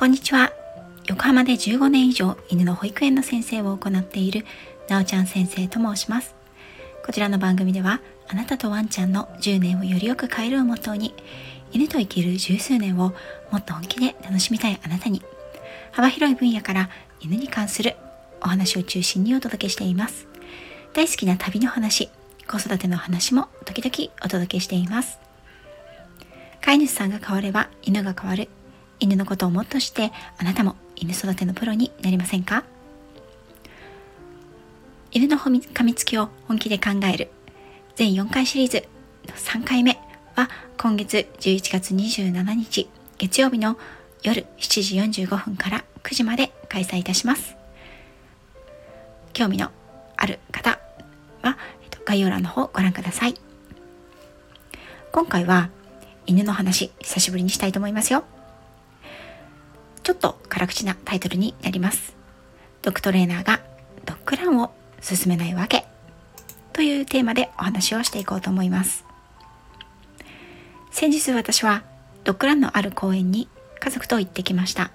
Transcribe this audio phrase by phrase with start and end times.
[0.00, 0.50] こんにちは。
[1.08, 4.46] 横浜で15年以上犬の保育園の先生を行っている
[4.88, 6.34] なおちゃん先生と申します。
[7.04, 11.14] こちらの番組ではあなたとワンちゃんの10年をよりよく変えるをモットーに
[11.70, 13.12] 犬と生きる十数年を
[13.50, 15.22] もっと本気で楽しみたいあなたに
[15.92, 16.88] 幅広い分野から
[17.20, 17.94] 犬に関する
[18.40, 20.26] お話を中心にお届けしています。
[20.94, 22.08] 大好きな旅の話
[22.48, 25.18] 子育ての話も時々お届けしています。
[26.62, 28.48] 飼い主さんが変われば犬が変わる
[29.00, 32.64] 犬のことをもっとしてあなたも犬育てのプロになりませんか？
[35.10, 35.50] 犬の噛
[35.84, 37.30] みつきを本気で考える
[37.96, 38.84] 全4回シリーズ
[39.26, 39.98] の3回目
[40.36, 43.76] は今月11月27日月曜日の
[44.22, 47.56] 夜7時45分から9時まで開催いたします。
[49.32, 49.70] 興味の
[50.16, 50.78] ある方
[51.42, 51.56] は
[52.04, 53.34] 概要欄の方ご覧ください。
[55.12, 55.70] 今回は
[56.26, 58.24] 犬の話久しぶりにしたいと思いますよ。
[60.10, 62.16] ちょっと辛口なタイトルになります。
[62.82, 63.60] ドッグトレーナーが
[64.04, 65.86] ドッグランを進めないわけ。
[66.72, 69.04] というテーマでお話をしていこうと思います。
[70.90, 71.84] 先日私は
[72.24, 73.46] ドッグランのある公園に
[73.78, 74.90] 家族と行ってきました。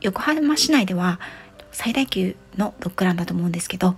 [0.00, 1.20] 横浜市内では
[1.70, 3.94] 最大級のドッグランだと思うんですけど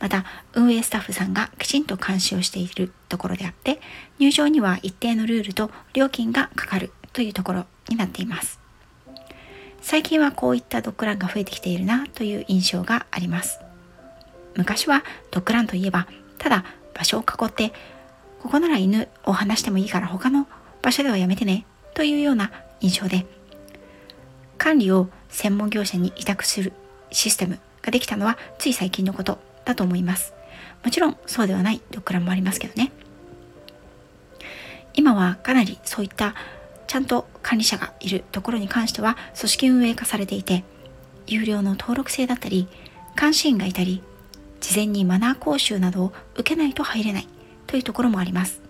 [0.00, 3.80] また運営スタッフさんがきちんと監視をしているところであって
[4.18, 8.64] 入場には一定のルールと料金がかかるというところになっています。
[9.88, 13.60] 最近はこういったドッグランが増えてきているなという印象があります。
[14.56, 17.72] 昔はドッグランといえばただ場所を囲って
[18.42, 20.48] ここなら犬を離してもいいから他の
[20.82, 23.26] 場所ではやめてねというような印象で
[24.58, 26.72] 管理を専門業者に委託する
[27.12, 30.34] システムができたのはつい最近のことだと思います。
[30.84, 32.90] もちろんそうではないドッグランもありますけどね。
[34.94, 40.64] 今はかなりそういったゃんと管理者がいるところに関しては組織運営化されていて
[41.26, 42.68] 有料の登録制だったり
[43.18, 44.02] 監視員がいたり
[44.60, 47.28] 事前にマナー講習などを受けないと入れない
[47.66, 48.62] というところもあります。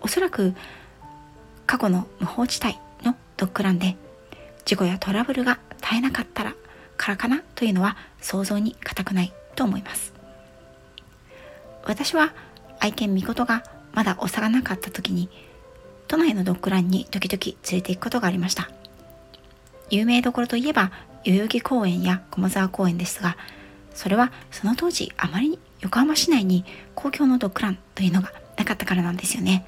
[0.00, 0.54] おそらく
[1.66, 3.96] 過去の無法地帯のドッグランで
[4.64, 6.54] 事故やトラブルが絶えなかったら
[6.96, 10.12] からかなというのは想像に難くないと思います。
[11.84, 12.32] 私は
[12.78, 15.28] 愛犬みことがまだ幼かった時に
[16.08, 18.70] 都内のドッグランに時々連れて行くことがありました。
[19.90, 20.90] 有名どころといえば
[21.24, 23.36] 代々木公園や駒沢公園ですが
[23.94, 29.66] それはその当時あまりに横浜市内に公共のドッグランというのがなかったからなんですよね。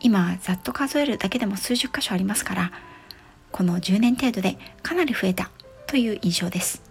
[0.00, 2.72] 今ざっと数えるだけでも数十箇所ありますから
[3.50, 5.50] この10年程度でかなり増えた
[5.88, 6.82] という印象です。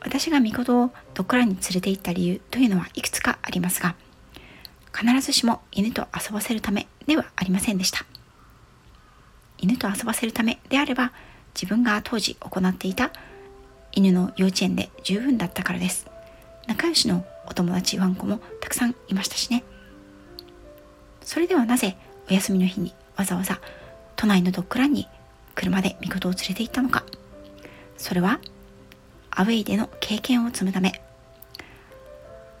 [0.00, 3.94] 私がミコトをドッグランに連れて行った理由というのはいくつかありますが
[4.96, 8.04] 必ずしも犬と遊ばせるためではありませんでした。
[9.58, 11.12] 犬と遊ばせるためであれば
[11.54, 13.10] 自分が当時行っていた
[13.92, 16.06] 犬の幼稚園で十分だったからです。
[16.66, 19.64] 仲良しのお友達ワンコもたくさんいましたしね。
[21.22, 21.96] それではなぜ
[22.30, 23.60] お休みの日にわざわざ
[24.16, 25.08] 都内のドッグランに
[25.54, 27.04] 車でミコトを連れて行ったのか。
[27.96, 28.40] それは
[29.30, 31.02] アウェイでの経験を積むため。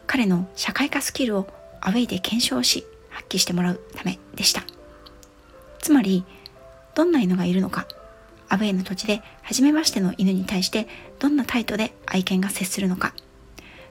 [0.06, 1.46] 彼の社会科スキルを
[1.80, 4.62] アウェイで検証し発揮してもらうためでした。
[5.80, 6.24] つまり
[6.94, 7.86] どんな犬がいるのか
[8.48, 13.14] アウェイの土地で初めましての犬に対してどんな態度で愛犬が接するのか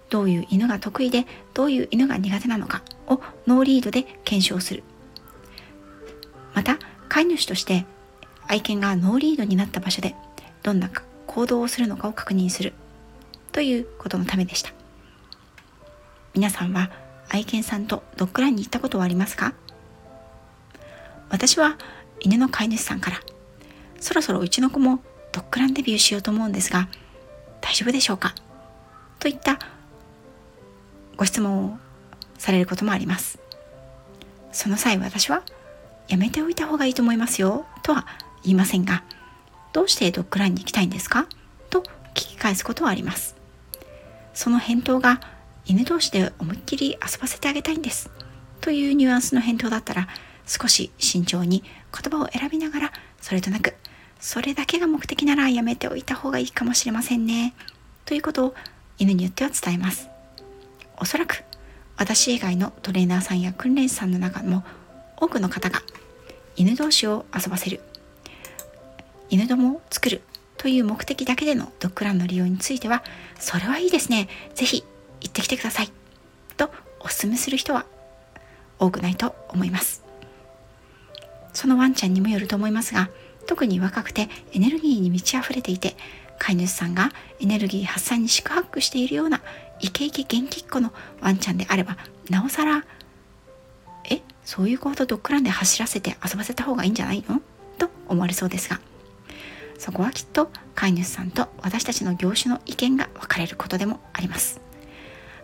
[0.10, 4.84] どういう犬が得意でどういう犬が苦手なのかをノーリードで検証する。
[6.54, 7.86] また飼い主として
[8.48, 10.16] 愛犬がノーリードになった場所で
[10.64, 10.90] どんな
[11.28, 12.74] 行動をするのかを確認する
[13.52, 14.72] ということのためでした。
[16.34, 16.92] 皆さんは
[17.30, 19.54] 愛犬さんとドッグランに行ったことはありますか？
[21.30, 21.78] 私は
[22.20, 23.20] 犬の飼い主さんから
[24.00, 25.00] そろそろうちの子も
[25.32, 26.88] ドッグランデビューしようと思うんですが
[27.62, 28.34] 大丈夫でしょうか？
[29.20, 29.60] といった
[31.16, 31.78] ご質問を
[32.38, 33.40] されることもあります。
[34.52, 35.44] その際私は
[36.08, 38.08] やめておいた方がいいと思いますよとは
[38.44, 39.04] 言いませんが
[39.74, 41.28] どうしてドッグランに行きたいんですか？
[41.70, 43.36] と聞き返すことはあります。
[44.34, 45.20] その返答が
[45.68, 48.10] 犬同士で思いっきり遊ばせてあげたいんです。
[48.62, 50.08] というニュアンスの返答だったら
[50.46, 51.62] 少し慎重に
[51.92, 53.76] 言葉を選びながらそれとなく
[54.20, 57.54] それだけが目的ならやめておいた方がいいかもしれませんね。
[58.06, 58.56] ということを
[58.98, 60.10] 犬によっては伝えます。
[61.00, 61.44] おそらく
[61.98, 64.64] 私以外のトレーナーさんや訓練士さんの中も
[65.18, 65.82] 多くの方が
[66.56, 67.82] 犬同士を遊ばせる
[69.30, 70.22] 犬どもを作る
[70.58, 73.04] という目的だけでのドッグランの利用については
[73.38, 74.30] それはいいですね。
[74.56, 74.84] 是非
[75.22, 75.92] 行ってきてください。
[76.56, 77.86] とお勧めする人は
[78.80, 80.04] 多くないと思います。
[81.54, 83.10] そのワンちゃんにもよると思いますが
[83.48, 85.96] 特に若くてエネルギーに満ち溢れていて
[86.38, 89.42] 飼い主さんがエネルギー発散に宿泊しているような
[89.80, 91.98] イケイケ元気っ子のワンちゃんであれば
[92.30, 92.86] なおさら
[94.10, 97.42] えそういう子ほどドッグランで走らせて遊ばせた方がいいんじゃないの？
[97.80, 98.80] と思われそうですが
[99.80, 104.62] そこはきっと飼い主さんと私たちの業種の意見が分かれることでもあります。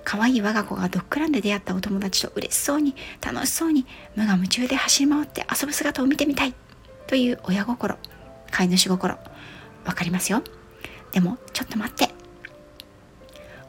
[0.06, 3.86] 可愛い我が子がドッグランで出会ったお友達と嬉しそうに楽しそうに
[4.16, 6.54] 無我夢中で走り回って遊ぶ姿を見てみたい
[7.08, 7.98] という親心
[8.52, 9.18] 飼い主心
[9.86, 10.44] 分かりますよ。
[11.12, 12.14] でもちょっと待って。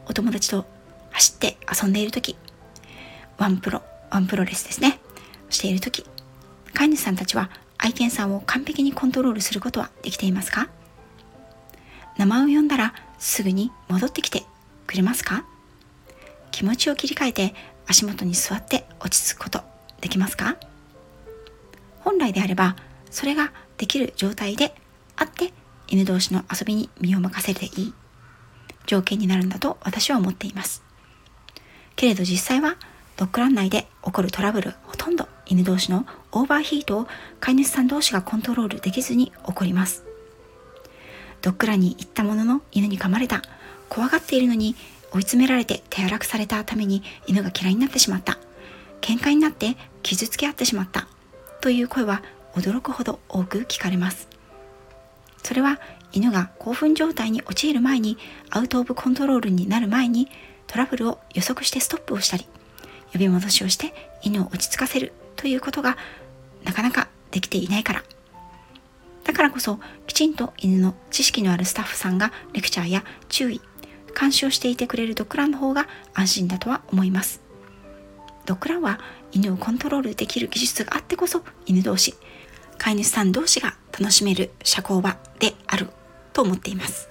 [0.07, 0.67] お友達と
[1.11, 2.37] 走って遊んでいる時
[3.39, 4.99] ワンプロワンプロレスですね。
[5.51, 6.05] している時
[6.73, 10.69] 飼い主さんたちは愛犬さんを完璧にコントロールすることはできていますか？
[12.19, 14.45] 名前を呼んだらすぐに戻ってきて
[14.87, 15.45] くれますか？
[16.55, 17.53] 気持ちを切り替えて
[17.89, 19.63] 足元に座って落ち着くこと
[20.01, 20.57] できますか？
[21.99, 22.77] 本来であれば
[23.11, 24.73] それができる状態で
[25.17, 25.53] あって
[25.89, 27.95] 犬同士の遊びに身を任せていい。
[28.87, 30.85] 条件になるんだと私は思っています。
[31.97, 32.77] けれど実際は
[33.17, 37.09] ドッグラン内で起こるトラブルほとんど犬同士のオーバーヒートを
[37.41, 40.05] 飼い主さん同士がコントロールできずに起こります。
[41.43, 43.43] ドッグランに行ったものの犬に噛まれた。
[43.89, 44.77] 怖がっているのに
[45.15, 48.39] 追い詰められて手荒くされたために犬が嫌いになってしまった。
[49.01, 51.07] 喧嘩になって傷つけ合ってしまった。
[51.61, 52.23] という声は
[52.55, 54.29] 驚くほど多く聞かれます。
[55.45, 55.79] それは
[56.13, 58.19] 犬が興奮状態に陥る前に
[58.51, 60.29] アウト・オブ・コントロールになる前に
[60.67, 62.47] トラブルを予測してストップをしたり
[63.13, 65.97] 呼び戻しをして犬を落ち着かせるということが
[66.65, 68.05] なかなかできていないから。
[69.23, 73.61] だからこそきちんと犬の知識のあるスタッフさんがレクチャーや注意
[74.19, 77.43] 監視をしていてくれるドッグランの方が安心だとは思います。
[78.47, 79.01] ドッグランは
[79.33, 82.15] 犬をコントロールできる技術があってこそ犬同士
[82.79, 85.89] 飼い主さん同士が楽しめる社交場である
[86.33, 87.09] と思っています。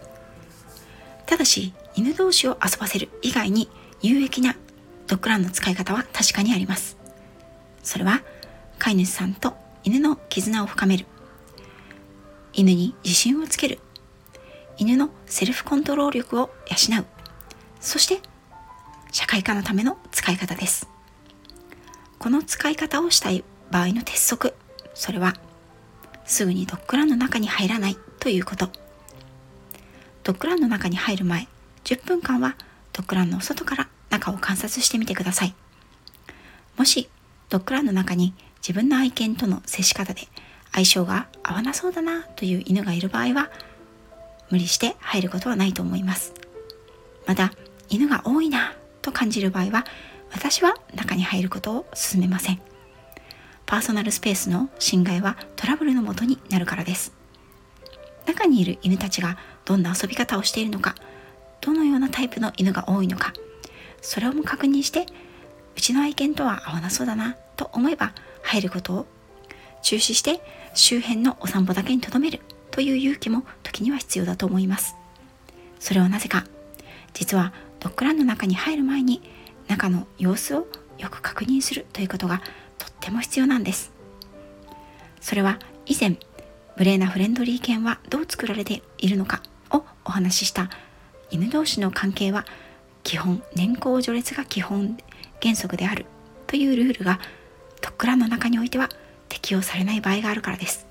[1.26, 3.70] ただし犬同士を遊ばせる以外に
[4.02, 4.56] 有益な
[5.08, 6.98] ドッグランの使い方は確かにあります。
[7.84, 8.22] それは
[8.78, 11.06] 飼い主さんと犬の絆を深める。
[12.54, 13.80] 犬に自信をつける
[14.78, 17.06] 犬のセルフコントロール力を養う。
[17.80, 18.20] そして
[19.12, 20.88] 社会化のための使い方です。
[22.20, 24.56] この使い方をしたい場合の鉄則。
[24.94, 25.34] それは
[26.26, 28.70] すぐにドッグランの中に入らないということ。
[30.24, 31.48] ドッグランの中に入る前
[31.84, 32.56] 10分間は
[32.94, 35.54] ドッグランの外から中を観察してみてください。
[36.78, 37.10] もし
[37.50, 40.22] ドッグランの中に自分の愛犬との接し方で
[40.72, 43.52] 相性が合わなそうだなという犬がいる場合は
[44.54, 46.32] 無理して入ることはないと思います。
[47.26, 47.54] また
[47.90, 49.84] 犬が多いなと感じる場合は
[50.32, 52.62] 私は中に入ることを勧めません。
[53.66, 57.14] パーソナルスペースの侵害はトラブルのもとになるからです。
[58.28, 60.94] 中にいる犬たちがどんな遊び方をしているのか
[61.62, 63.34] どのようなタイプの犬が多いのか
[64.02, 65.06] それをも確認して
[65.76, 68.14] うちの愛犬とは合わなそうだなと思えば
[68.44, 69.06] 入ることを
[69.82, 70.42] 中止して
[70.74, 72.40] 周辺のお散歩だけにとどめる。
[72.74, 74.96] という勇気も時には必要だと思います。
[75.80, 76.44] それはなぜか
[77.14, 79.22] 実はドッグランの中に入る前に
[79.68, 80.66] 中の様子を
[80.98, 82.42] よく確認するということが
[82.80, 83.92] とっても必要なんです。
[85.22, 86.18] それは以前
[86.76, 90.72] 無礼なフレンドリー犬はどう作られているのかをお話しした
[91.30, 92.44] 犬同士の関係は
[93.04, 94.98] 基本年功序列が基本
[95.44, 96.08] 原則である
[96.48, 97.20] というルールが
[97.82, 98.90] ドッグランの中においては
[99.30, 100.88] 適用されない場合があるからです。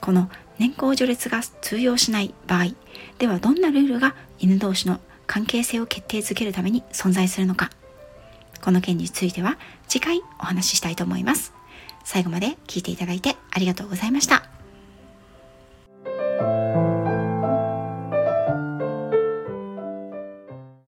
[0.00, 2.74] この年功序列が通用しない場合
[3.18, 7.70] ではどんなルールが犬同士の関係性を決定づけるために存在するのか
[8.60, 11.54] この件については次回お話ししたいと思います。
[12.04, 14.59] 最後まで聞いていただいてありがとうございました。